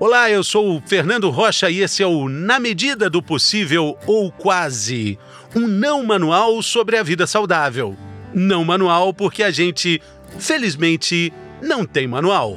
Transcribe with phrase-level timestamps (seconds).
[0.00, 4.30] Olá, eu sou o Fernando Rocha e esse é o Na Medida do Possível ou
[4.30, 5.18] Quase
[5.56, 7.96] um não manual sobre a vida saudável.
[8.32, 10.00] Não manual porque a gente,
[10.38, 12.56] felizmente, não tem manual.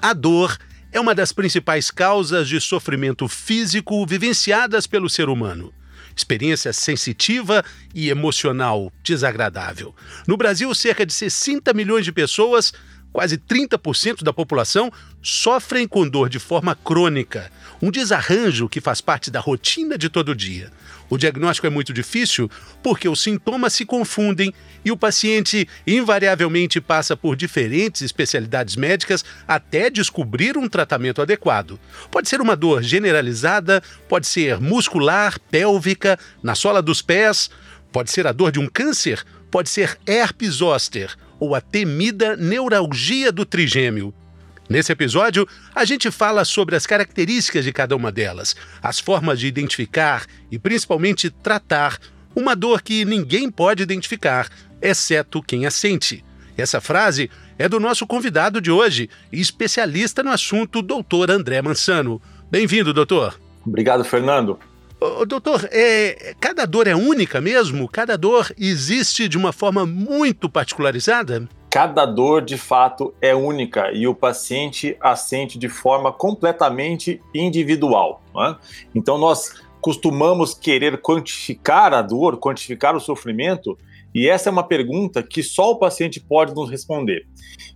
[0.00, 0.56] A dor
[0.90, 5.70] é uma das principais causas de sofrimento físico vivenciadas pelo ser humano
[6.16, 9.94] experiência sensitiva e emocional desagradável.
[10.26, 12.72] No Brasil, cerca de 60 milhões de pessoas,
[13.12, 19.30] quase 30% da população, sofrem com dor de forma crônica, um desarranjo que faz parte
[19.30, 20.70] da rotina de todo dia.
[21.10, 22.50] O diagnóstico é muito difícil
[22.82, 29.90] porque os sintomas se confundem e o paciente invariavelmente passa por diferentes especialidades médicas até
[29.90, 31.78] descobrir um tratamento adequado.
[32.10, 37.50] Pode ser uma dor generalizada, pode ser muscular, pélvica, na sola dos pés,
[37.92, 43.32] pode ser a dor de um câncer, pode ser herpes zoster ou a temida neuralgia
[43.32, 44.14] do trigêmeo.
[44.70, 45.44] Nesse episódio,
[45.74, 50.56] a gente fala sobre as características de cada uma delas, as formas de identificar e
[50.56, 51.98] principalmente tratar
[52.32, 54.48] uma dor que ninguém pode identificar,
[54.80, 56.24] exceto quem a sente.
[56.56, 62.22] Essa frase é do nosso convidado de hoje, especialista no assunto, doutor André Mansano.
[62.52, 63.36] Bem-vindo, doutor.
[63.66, 64.60] Obrigado, Fernando.
[65.20, 67.88] Ô, doutor, é, cada dor é única mesmo?
[67.88, 71.48] Cada dor existe de uma forma muito particularizada?
[71.72, 78.22] cada dor de fato é única e o paciente a sente de forma completamente individual.
[78.38, 78.56] É?
[78.94, 83.78] Então, nós costumamos querer quantificar a dor, quantificar o sofrimento,
[84.14, 87.26] e essa é uma pergunta que só o paciente pode nos responder.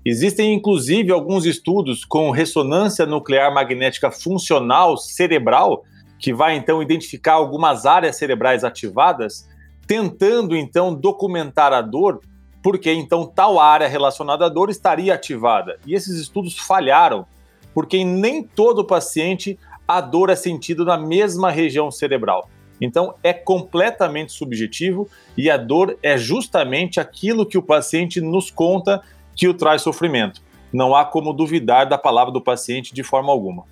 [0.05, 5.85] Existem inclusive alguns estudos com ressonância nuclear magnética funcional cerebral,
[6.19, 9.49] que vai então identificar algumas áreas cerebrais ativadas,
[9.87, 12.21] tentando então documentar a dor
[12.67, 15.79] porque então tal área relacionada à dor estaria ativada.
[15.87, 17.25] E esses estudos falharam,
[17.73, 19.57] porque em nem todo paciente
[19.87, 22.51] a dor é sentida na mesma região cerebral.
[22.81, 29.01] Então é completamente subjetivo e a dor é justamente aquilo que o paciente nos conta
[29.37, 30.43] que o traz sofrimento.
[30.73, 33.63] Não há como duvidar da palavra do paciente de forma alguma.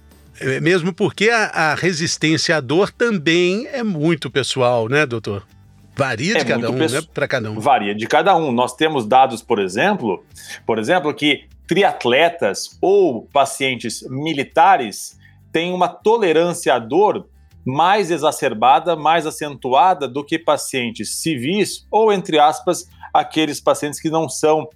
[0.41, 5.47] É mesmo porque a, a resistência à dor também é muito pessoal, né, doutor?
[5.97, 7.03] Varia de é cada um, né?
[7.13, 7.61] Para cada um.
[7.61, 8.51] Varia de cada um.
[8.51, 10.25] Nós temos dados, por exemplo,
[10.67, 15.19] por exemplo, que triatletas ou pacientes militares
[15.53, 17.29] têm uma tolerância à dor
[17.65, 24.29] mais exacerbada, mais acentuada do que pacientes civis ou, entre aspas, aqueles pacientes que não
[24.29, 24.69] são uh,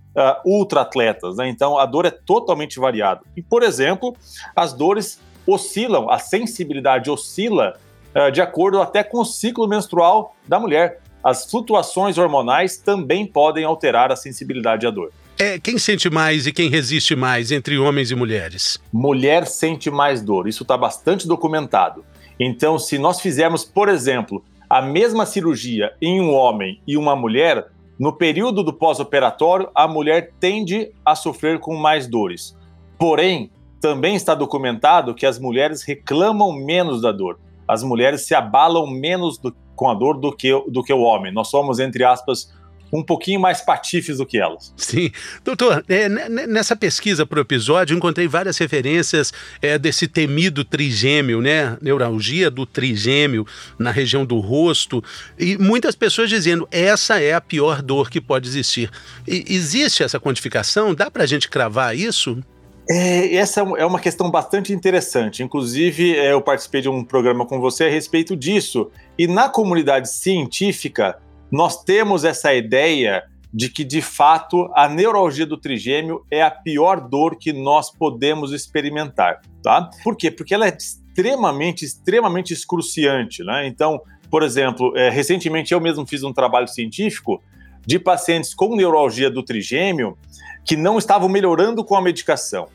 [0.49, 1.37] ultra-atletas.
[1.37, 1.49] Né?
[1.49, 3.21] Então, a dor é totalmente variada.
[3.37, 4.17] E, por exemplo,
[4.55, 5.21] as dores
[5.53, 7.77] oscilam, a sensibilidade oscila
[8.15, 13.65] uh, de acordo até com o ciclo menstrual da mulher as flutuações hormonais também podem
[13.65, 15.13] alterar a sensibilidade à dor.
[15.39, 18.79] É, quem sente mais e quem resiste mais entre homens e mulheres?
[18.93, 22.05] Mulher sente mais dor, isso está bastante documentado.
[22.41, 27.69] Então, se nós fizermos, por exemplo, a mesma cirurgia em um homem e uma mulher,
[27.99, 32.57] no período do pós-operatório, a mulher tende a sofrer com mais dores.
[32.99, 33.51] Porém,
[33.81, 37.39] também está documentado que as mulheres reclamam menos da dor.
[37.67, 41.33] As mulheres se abalam menos do com a dor do que, do que o homem.
[41.33, 42.53] Nós somos, entre aspas,
[42.93, 44.73] um pouquinho mais patifes do que elas.
[44.77, 45.13] Sim.
[45.45, 51.77] Doutor, é, nessa pesquisa para o episódio, encontrei várias referências é, desse temido trigêmeo, né?
[51.81, 53.47] Neuralgia do trigêmeo
[53.79, 55.03] na região do rosto.
[55.39, 58.91] E muitas pessoas dizendo essa é a pior dor que pode existir.
[59.27, 60.93] E, existe essa quantificação?
[60.93, 62.43] Dá para a gente cravar isso?
[62.91, 65.43] É, essa é uma questão bastante interessante.
[65.43, 68.91] Inclusive, é, eu participei de um programa com você a respeito disso.
[69.19, 71.19] E na comunidade científica,
[71.51, 77.01] nós temos essa ideia de que, de fato, a neuralgia do trigêmeo é a pior
[77.01, 79.41] dor que nós podemos experimentar.
[79.63, 79.91] Tá?
[80.03, 80.31] Por quê?
[80.31, 83.45] Porque ela é extremamente, extremamente excruciante.
[83.45, 83.67] Né?
[83.67, 84.01] Então,
[84.31, 87.43] por exemplo, é, recentemente eu mesmo fiz um trabalho científico
[87.87, 90.17] de pacientes com neuralgia do trigêmeo
[90.65, 92.69] que não estavam melhorando com a medicação.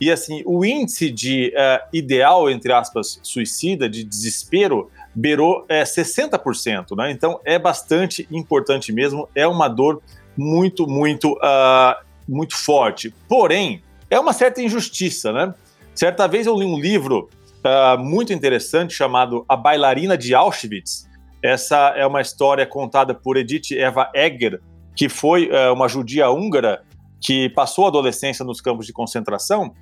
[0.00, 6.94] E assim, o índice de uh, ideal, entre aspas, suicida, de desespero, beirou é, 60%,
[6.96, 7.10] né?
[7.10, 10.02] Então é bastante importante mesmo, é uma dor
[10.36, 11.96] muito, muito, uh,
[12.28, 13.14] muito forte.
[13.26, 15.54] Porém, é uma certa injustiça, né?
[15.94, 17.30] Certa vez eu li um livro
[17.64, 21.08] uh, muito interessante chamado A Bailarina de Auschwitz.
[21.42, 24.60] Essa é uma história contada por Edith Eva Egger,
[24.94, 26.82] que foi uh, uma judia húngara
[27.20, 29.74] que passou a adolescência nos campos de concentração,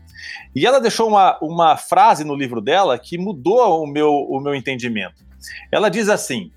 [0.55, 4.55] e ela deixou uma, uma frase no livro dela que mudou o meu, o meu
[4.55, 5.25] entendimento.
[5.71, 6.51] Ela diz assim: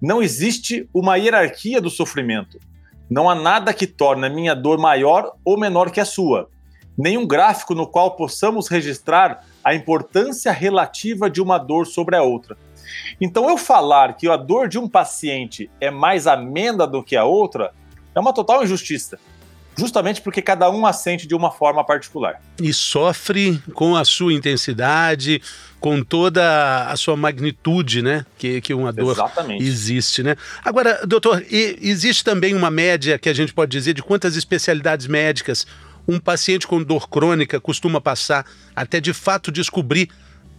[0.00, 2.58] não existe uma hierarquia do sofrimento.
[3.08, 6.48] Não há nada que torne a minha dor maior ou menor que a sua.
[6.98, 12.56] Nenhum gráfico no qual possamos registrar a importância relativa de uma dor sobre a outra.
[13.20, 17.24] Então, eu falar que a dor de um paciente é mais amena do que a
[17.24, 17.72] outra
[18.14, 19.18] é uma total injustiça
[19.76, 22.40] justamente porque cada um a sente de uma forma particular.
[22.60, 25.42] E sofre com a sua intensidade,
[25.78, 28.24] com toda a sua magnitude, né?
[28.38, 29.62] Que, que uma dor Exatamente.
[29.62, 30.36] existe, né?
[30.64, 35.66] Agora, doutor, existe também uma média que a gente pode dizer de quantas especialidades médicas
[36.08, 40.08] um paciente com dor crônica costuma passar até de fato descobrir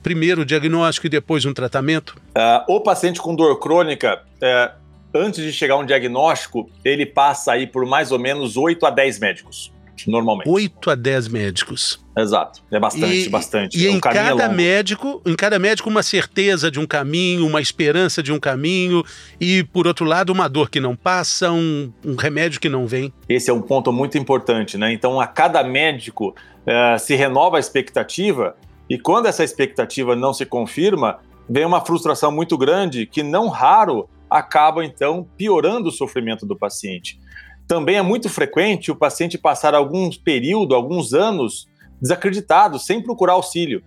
[0.03, 2.15] primeiro o diagnóstico e depois um tratamento?
[2.29, 4.86] Uh, o paciente com dor crônica, uh,
[5.17, 8.89] antes de chegar a um diagnóstico, ele passa aí por mais ou menos 8 a
[8.89, 9.73] 10 médicos,
[10.07, 10.49] normalmente.
[10.49, 11.99] 8 a 10 médicos.
[12.17, 12.63] Exato.
[12.71, 13.77] É bastante, e, bastante.
[13.77, 18.23] E em cada é médico, em cada médico uma certeza de um caminho, uma esperança
[18.23, 19.03] de um caminho
[19.39, 23.13] e por outro lado uma dor que não passa, um, um remédio que não vem.
[23.29, 24.91] Esse é um ponto muito importante, né?
[24.91, 28.55] Então a cada médico uh, se renova a expectativa
[28.89, 34.09] e quando essa expectativa não se confirma, vem uma frustração muito grande que não raro
[34.29, 37.19] acaba então piorando o sofrimento do paciente.
[37.67, 41.67] Também é muito frequente o paciente passar algum período, alguns anos,
[42.01, 43.83] desacreditado, sem procurar auxílio.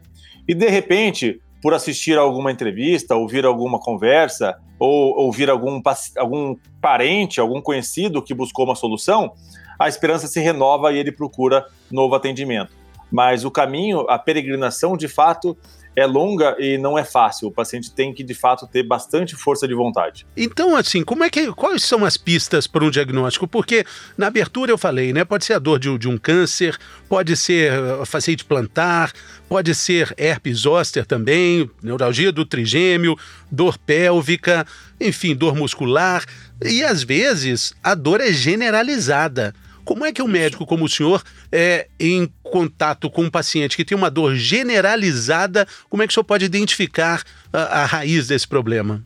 [0.46, 5.80] E de repente, por assistir a alguma entrevista, ouvir alguma conversa, ou ouvir algum,
[6.16, 9.32] algum parente, algum conhecido que buscou uma solução,
[9.78, 12.72] a esperança se renova e ele procura novo atendimento.
[13.10, 15.56] Mas o caminho, a peregrinação, de fato,
[16.00, 17.48] é longa e não é fácil.
[17.48, 20.26] O paciente tem que, de fato, ter bastante força de vontade.
[20.36, 21.52] Então, assim, como é que.
[21.52, 23.46] Quais são as pistas para um diagnóstico?
[23.46, 23.84] Porque
[24.16, 25.24] na abertura eu falei, né?
[25.24, 29.12] Pode ser a dor de, de um câncer, pode ser uh, facete plantar,
[29.48, 33.16] pode ser herpes zoster também, neuralgia do trigêmeo,
[33.50, 34.66] dor pélvica,
[35.00, 36.24] enfim, dor muscular.
[36.64, 39.54] E às vezes a dor é generalizada.
[39.90, 41.20] Como é que um médico como o senhor,
[41.50, 46.14] é, em contato com um paciente que tem uma dor generalizada, como é que o
[46.14, 49.04] senhor pode identificar a, a raiz desse problema?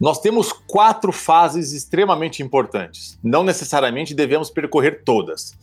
[0.00, 3.16] Nós temos quatro fases extremamente importantes.
[3.22, 5.56] Não necessariamente devemos percorrer todas.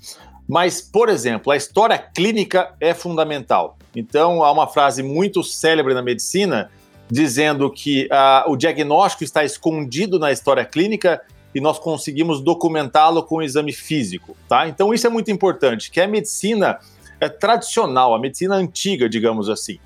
[0.47, 3.77] Mas, por exemplo, a história clínica é fundamental.
[3.93, 6.71] Então, há uma frase muito célebre na medicina
[7.11, 11.21] dizendo que uh, o diagnóstico está escondido na história clínica
[11.55, 14.67] e nós conseguimos documentá-lo com o exame físico, tá?
[14.67, 16.77] Então isso é muito importante, que é a medicina
[17.21, 19.79] é tradicional, a medicina antiga, digamos assim.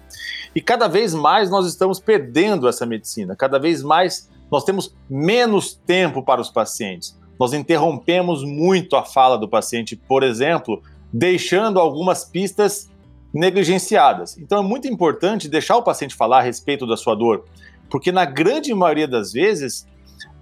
[0.55, 5.79] E cada vez mais nós estamos perdendo essa medicina, cada vez mais nós temos menos
[5.85, 7.15] tempo para os pacientes.
[7.39, 10.81] Nós interrompemos muito a fala do paciente, por exemplo,
[11.13, 12.89] deixando algumas pistas
[13.31, 14.39] negligenciadas.
[14.39, 17.45] Então é muito importante deixar o paciente falar a respeito da sua dor,
[17.91, 19.87] porque na grande maioria das vezes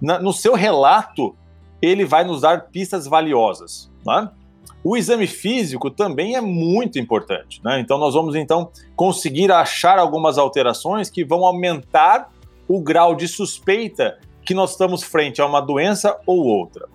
[0.00, 1.36] na, no seu relato,
[1.80, 3.90] ele vai nos dar pistas valiosas.
[4.06, 4.28] Né?
[4.82, 7.60] O exame físico também é muito importante.
[7.64, 7.80] Né?
[7.80, 12.30] Então, nós vamos então conseguir achar algumas alterações que vão aumentar
[12.68, 16.88] o grau de suspeita que nós estamos frente a uma doença ou outra.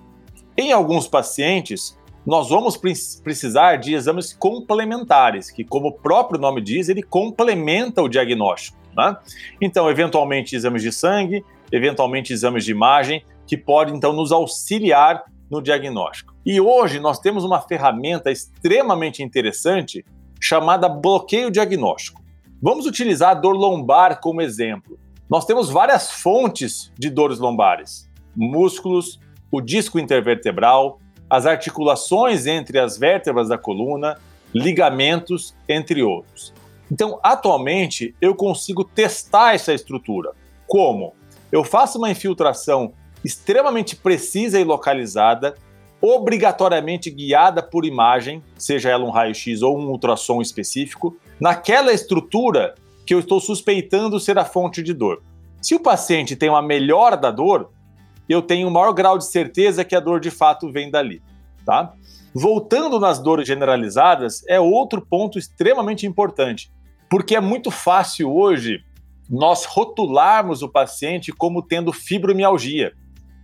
[0.58, 6.90] Em alguns pacientes, nós vamos precisar de exames complementares, que, como o próprio nome diz,
[6.90, 8.78] ele complementa o diagnóstico.
[8.96, 9.18] Né?
[9.62, 15.62] Então, eventualmente, exames de sangue, eventualmente exames de imagem, que podem então nos auxiliar no
[15.62, 16.34] diagnóstico.
[16.46, 20.06] E hoje nós temos uma ferramenta extremamente interessante
[20.40, 22.22] chamada bloqueio diagnóstico.
[22.62, 25.00] Vamos utilizar a dor lombar como exemplo.
[25.30, 29.20] Nós temos várias fontes de dores lombares: músculos,
[29.52, 34.18] o disco intervertebral, as articulações entre as vértebras da coluna,
[34.54, 36.54] ligamentos, entre outros.
[36.92, 40.32] Então, atualmente, eu consigo testar essa estrutura.
[40.68, 41.14] Como?
[41.54, 42.94] Eu faço uma infiltração
[43.24, 45.54] extremamente precisa e localizada,
[46.02, 52.74] obrigatoriamente guiada por imagem, seja ela um raio-x ou um ultrassom específico, naquela estrutura
[53.06, 55.22] que eu estou suspeitando ser a fonte de dor.
[55.62, 57.70] Se o paciente tem uma melhora da dor,
[58.28, 61.22] eu tenho um maior grau de certeza que a dor de fato vem dali,
[61.64, 61.94] tá?
[62.34, 66.72] Voltando nas dores generalizadas, é outro ponto extremamente importante,
[67.08, 68.84] porque é muito fácil hoje
[69.30, 72.94] nós rotularmos o paciente como tendo fibromialgia,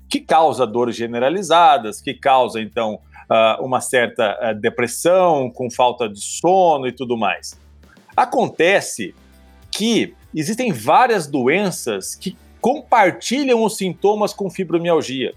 [0.10, 6.20] que causa dores generalizadas, que causa, então, uh, uma certa uh, depressão, com falta de
[6.20, 7.60] sono e tudo mais.
[8.16, 9.14] Acontece
[9.72, 15.34] que existem várias doenças que compartilham os sintomas com fibromialgia.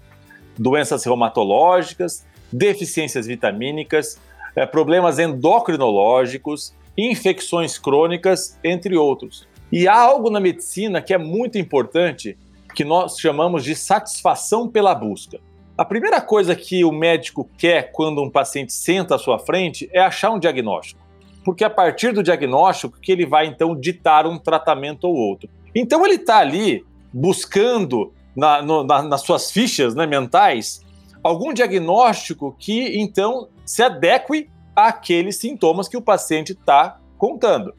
[0.57, 4.19] Doenças reumatológicas, deficiências vitamínicas,
[4.55, 9.47] eh, problemas endocrinológicos, infecções crônicas, entre outros.
[9.73, 12.37] E há algo na medicina que é muito importante,
[12.75, 15.39] que nós chamamos de satisfação pela busca.
[15.75, 19.99] A primeira coisa que o médico quer quando um paciente senta à sua frente é
[19.99, 21.01] achar um diagnóstico.
[21.43, 25.49] Porque é a partir do diagnóstico que ele vai então ditar um tratamento ou outro.
[25.73, 30.85] Então ele está ali buscando na, no, na, nas suas fichas né, mentais
[31.23, 37.73] algum diagnóstico que então se adeque àqueles sintomas que o paciente está contando.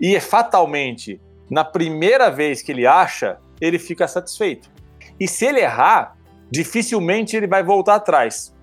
[0.00, 1.20] E é fatalmente,
[1.50, 4.70] na primeira vez que ele acha, ele fica satisfeito.
[5.18, 6.16] E se ele errar,
[6.50, 8.54] dificilmente ele vai voltar atrás.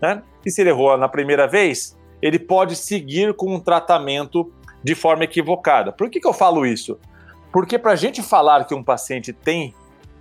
[0.00, 0.22] Né?
[0.44, 5.24] E se ele errou na primeira vez, ele pode seguir com um tratamento de forma
[5.24, 5.92] equivocada.
[5.92, 6.98] Por que, que eu falo isso?
[7.52, 9.74] Porque para a gente falar que um paciente tem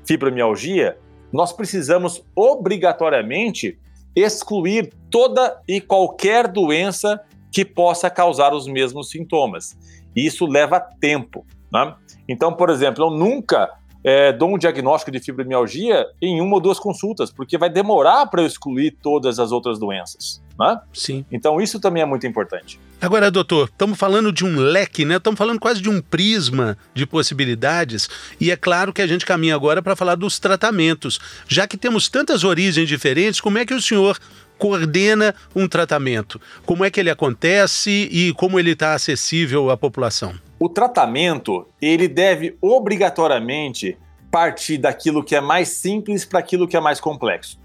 [0.05, 0.97] fibromialgia,
[1.31, 3.77] nós precisamos obrigatoriamente
[4.15, 9.77] excluir toda e qualquer doença que possa causar os mesmos sintomas.
[10.19, 11.45] E isso leva tempo.
[11.71, 11.95] Né?
[12.27, 13.69] Então, por exemplo, eu nunca
[14.03, 18.41] é, dou um diagnóstico de fibromialgia em uma ou duas consultas, porque vai demorar para
[18.41, 20.41] eu excluir todas as outras doenças.
[20.59, 20.77] Né?
[20.93, 21.25] Sim.
[21.31, 22.77] Então, isso também é muito importante.
[23.01, 25.15] Agora, doutor, estamos falando de um leque, né?
[25.15, 28.09] Estamos falando quase de um prisma de possibilidades,
[28.41, 31.17] e é claro que a gente caminha agora para falar dos tratamentos.
[31.47, 34.19] Já que temos tantas origens diferentes, como é que o senhor
[34.59, 36.39] coordena um tratamento?
[36.65, 40.35] Como é que ele acontece e como ele está acessível à população?
[40.59, 43.97] O tratamento, ele deve obrigatoriamente
[44.29, 47.57] partir daquilo que é mais simples para aquilo que é mais complexo.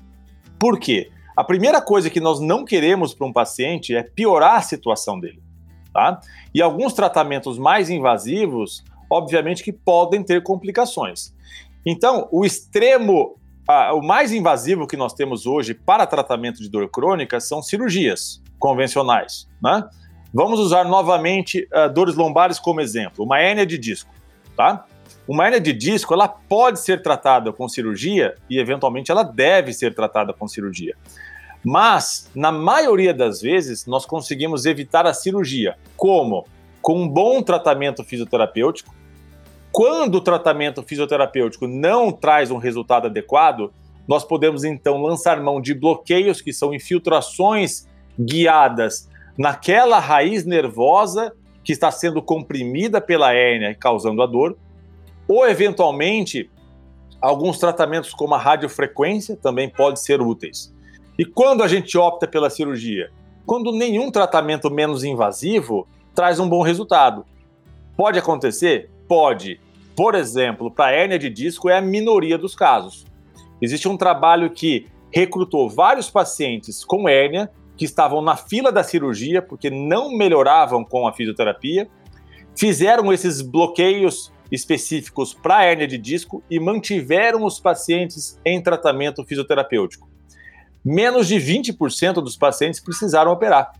[0.59, 1.11] Por quê?
[1.37, 5.43] A primeira coisa que nós não queremos para um paciente é piorar a situação dele,
[5.93, 6.21] tá?
[6.55, 11.35] E alguns tratamentos mais invasivos, obviamente que podem ter complicações.
[11.85, 17.40] Então, o extremo, o mais invasivo que nós temos hoje para tratamento de dor crônica
[17.40, 19.88] são cirurgias convencionais, né?
[20.33, 24.12] Vamos usar novamente uh, dores lombares como exemplo, uma hérnia de disco,
[24.56, 24.85] tá?
[25.28, 29.94] Uma hérnia de disco, ela pode ser tratada com cirurgia e eventualmente ela deve ser
[29.94, 30.97] tratada com cirurgia.
[31.64, 35.76] Mas, na maioria das vezes, nós conseguimos evitar a cirurgia.
[35.97, 36.47] Como?
[36.83, 38.94] Com um bom tratamento fisioterapêutico.
[39.75, 43.73] Quando o tratamento fisioterapêutico não traz um resultado adequado,
[44.07, 47.85] nós podemos então lançar mão de bloqueios, que são infiltrações
[48.16, 51.33] guiadas naquela raiz nervosa
[51.64, 54.57] que está sendo comprimida pela hérnia causando a dor,
[55.26, 56.49] ou eventualmente
[57.21, 60.73] alguns tratamentos como a radiofrequência também podem ser úteis.
[61.19, 63.11] E quando a gente opta pela cirurgia?
[63.45, 67.26] Quando nenhum tratamento menos invasivo traz um bom resultado.
[67.97, 68.94] Pode acontecer?
[69.14, 69.61] Pode.
[69.94, 73.06] Por exemplo, para hérnia de disco é a minoria dos casos.
[73.62, 79.40] Existe um trabalho que recrutou vários pacientes com hérnia que estavam na fila da cirurgia
[79.40, 81.88] porque não melhoravam com a fisioterapia,
[82.56, 90.11] fizeram esses bloqueios específicos para hérnia de disco e mantiveram os pacientes em tratamento fisioterapêutico.
[90.85, 93.75] Menos de 20% dos pacientes precisaram operar.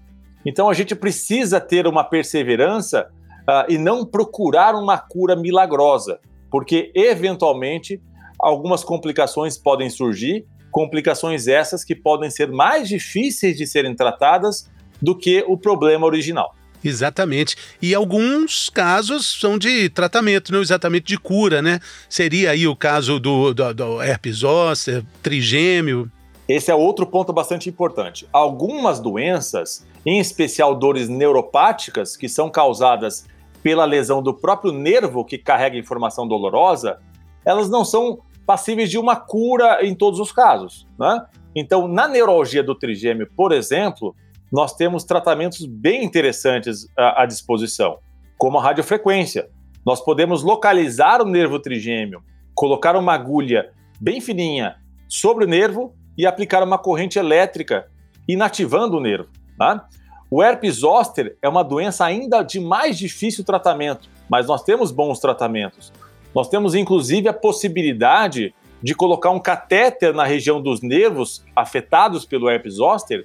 [0.46, 3.10] Então a gente precisa ter uma perseverança
[3.48, 6.18] uh, e não procurar uma cura milagrosa,
[6.50, 8.00] porque eventualmente
[8.38, 14.68] algumas complicações podem surgir complicações essas que podem ser mais difíceis de serem tratadas
[15.00, 16.52] do que o problema original.
[16.82, 17.56] Exatamente.
[17.80, 21.78] E alguns casos são de tratamento, não exatamente de cura, né?
[22.08, 26.10] Seria aí o caso do, do, do herpes zoster, trigêmeo.
[26.48, 28.26] Esse é outro ponto bastante importante.
[28.32, 33.24] Algumas doenças, em especial dores neuropáticas, que são causadas
[33.64, 36.99] pela lesão do próprio nervo que carrega informação dolorosa,
[37.47, 40.87] elas não são passíveis de uma cura em todos os casos.
[40.99, 41.25] Né?
[41.56, 44.14] Então, na neurologia do trigêmeo, por exemplo,
[44.52, 48.00] nós temos tratamentos bem interessantes à, à disposição,
[48.37, 49.49] como a radiofrequência.
[49.85, 52.23] Nós podemos localizar o nervo trigêmeo,
[52.54, 54.76] colocar uma agulha bem fininha
[55.09, 57.87] sobre o nervo e aplicar uma corrente elétrica,
[58.28, 59.30] inativando o nervo.
[59.56, 59.88] Tá?
[60.31, 65.19] O herpes zoster é uma doença ainda de mais difícil tratamento, mas nós temos bons
[65.19, 65.93] tratamentos.
[66.35, 72.50] Nós temos inclusive a possibilidade de colocar um catéter na região dos nervos afetados pelo
[72.50, 73.25] herpes zoster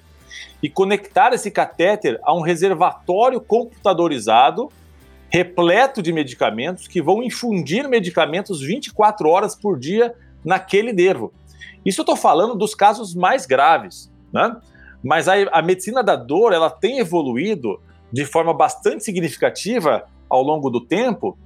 [0.62, 4.68] e conectar esse catéter a um reservatório computadorizado
[5.28, 10.14] repleto de medicamentos que vão infundir medicamentos 24 horas por dia
[10.44, 11.32] naquele nervo.
[11.84, 14.56] Isso eu estou falando dos casos mais graves, né?
[15.02, 17.80] Mas a, a medicina da dor ela tem evoluído
[18.12, 21.36] de forma bastante significativa ao longo do tempo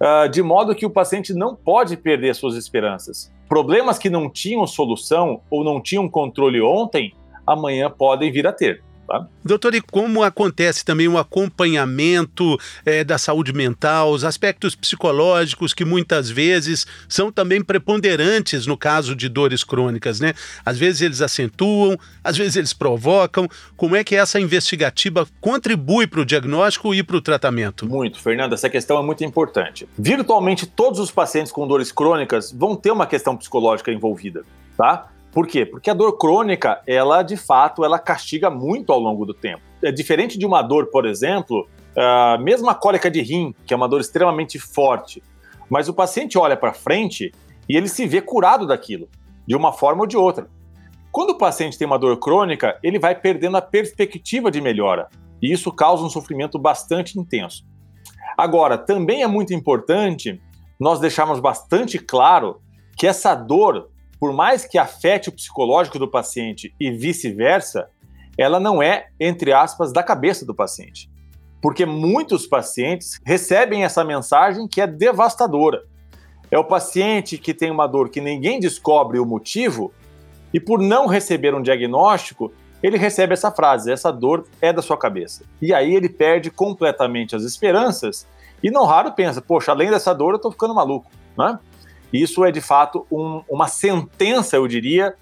[0.00, 3.32] uh, de modo que o paciente não pode perder suas esperanças.
[3.48, 7.14] Problemas que não tinham solução ou não tinham controle ontem,
[7.46, 8.82] amanhã podem vir a ter.
[9.06, 9.26] Tá?
[9.44, 15.84] Doutor, e como acontece também o acompanhamento é, da saúde mental, os aspectos psicológicos que
[15.84, 20.34] muitas vezes são também preponderantes no caso de dores crônicas, né?
[20.64, 23.48] Às vezes eles acentuam, às vezes eles provocam.
[23.76, 27.88] Como é que essa investigativa contribui para o diagnóstico e para o tratamento?
[27.88, 29.88] Muito, Fernando, essa questão é muito importante.
[29.98, 34.44] Virtualmente todos os pacientes com dores crônicas vão ter uma questão psicológica envolvida,
[34.76, 35.08] tá?
[35.32, 35.64] Por quê?
[35.64, 39.62] Porque a dor crônica, ela de fato, ela castiga muito ao longo do tempo.
[39.82, 43.76] É diferente de uma dor, por exemplo, uh, mesmo a cólica de rim, que é
[43.76, 45.22] uma dor extremamente forte,
[45.70, 47.32] mas o paciente olha para frente
[47.66, 49.08] e ele se vê curado daquilo,
[49.46, 50.48] de uma forma ou de outra.
[51.10, 55.08] Quando o paciente tem uma dor crônica, ele vai perdendo a perspectiva de melhora,
[55.42, 57.64] e isso causa um sofrimento bastante intenso.
[58.36, 60.40] Agora, também é muito importante
[60.78, 62.60] nós deixarmos bastante claro
[62.96, 63.91] que essa dor
[64.22, 67.88] por mais que afete o psicológico do paciente e vice-versa,
[68.38, 71.10] ela não é, entre aspas, da cabeça do paciente.
[71.60, 75.82] Porque muitos pacientes recebem essa mensagem que é devastadora.
[76.52, 79.92] É o paciente que tem uma dor que ninguém descobre o motivo
[80.54, 84.96] e, por não receber um diagnóstico, ele recebe essa frase: essa dor é da sua
[84.96, 85.42] cabeça.
[85.60, 88.24] E aí ele perde completamente as esperanças
[88.62, 91.10] e, não raro, pensa: poxa, além dessa dor, eu estou ficando maluco.
[91.36, 91.58] Né?
[92.12, 95.14] Isso é de fato um, uma sentença, eu diria,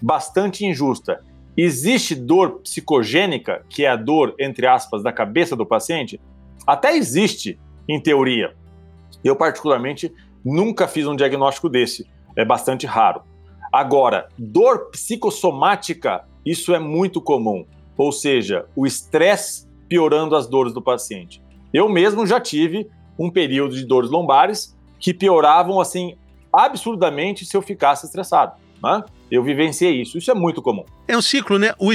[0.00, 1.22] bastante injusta.
[1.56, 6.20] Existe dor psicogênica, que é a dor, entre aspas, da cabeça do paciente?
[6.66, 8.54] Até existe, em teoria.
[9.24, 10.12] Eu, particularmente,
[10.44, 12.06] nunca fiz um diagnóstico desse.
[12.36, 13.22] É bastante raro.
[13.72, 17.66] Agora, dor psicossomática, isso é muito comum.
[17.96, 21.42] Ou seja, o estresse piorando as dores do paciente.
[21.72, 22.88] Eu mesmo já tive
[23.18, 26.16] um período de dores lombares que pioravam assim
[26.56, 28.52] absurdamente se eu ficasse estressado.
[28.82, 29.04] Né?
[29.30, 30.18] Eu vivenciei isso.
[30.18, 30.84] Isso é muito comum.
[31.08, 31.74] É um ciclo, né?
[31.78, 31.90] O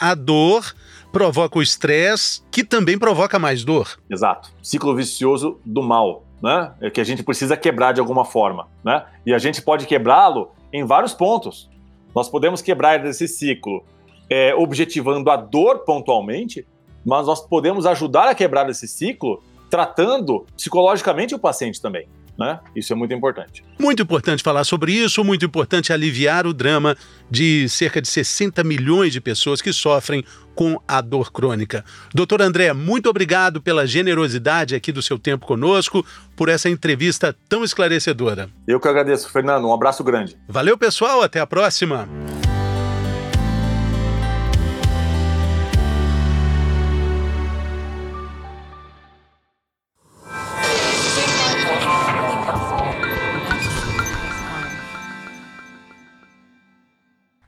[0.00, 0.74] a dor
[1.12, 3.98] provoca o estresse, que também provoca mais dor.
[4.10, 4.50] Exato.
[4.60, 6.72] Ciclo vicioso do mal, né?
[6.80, 9.04] É que a gente precisa quebrar de alguma forma, né?
[9.24, 11.70] E a gente pode quebrá-lo em vários pontos.
[12.12, 13.84] Nós podemos quebrar esse ciclo
[14.28, 16.66] é, objetivando a dor pontualmente,
[17.06, 19.40] mas nós podemos ajudar a quebrar esse ciclo
[19.70, 22.08] tratando psicologicamente o paciente também.
[22.38, 22.58] Né?
[22.74, 23.64] Isso é muito importante.
[23.78, 26.96] Muito importante falar sobre isso, muito importante aliviar o drama
[27.30, 31.84] de cerca de 60 milhões de pessoas que sofrem com a dor crônica.
[32.12, 36.04] Doutor André, muito obrigado pela generosidade aqui do seu tempo conosco,
[36.36, 38.48] por essa entrevista tão esclarecedora.
[38.66, 39.66] Eu que agradeço, Fernando.
[39.66, 40.36] Um abraço grande.
[40.48, 41.22] Valeu, pessoal.
[41.22, 42.08] Até a próxima.